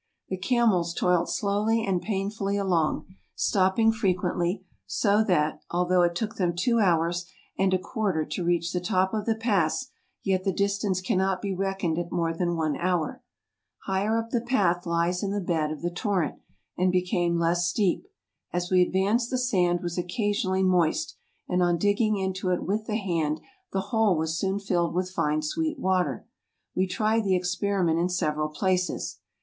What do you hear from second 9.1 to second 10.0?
of the pass,